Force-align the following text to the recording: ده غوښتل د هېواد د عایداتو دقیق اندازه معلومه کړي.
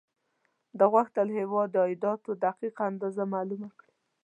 ده 0.77 0.85
غوښتل 0.93 1.27
د 1.31 1.35
هېواد 1.41 1.67
د 1.71 1.75
عایداتو 1.85 2.29
دقیق 2.45 2.75
اندازه 2.89 3.23
معلومه 3.33 3.69
کړي. 3.79 3.93